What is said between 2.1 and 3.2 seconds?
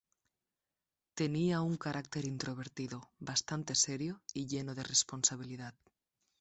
introvertido,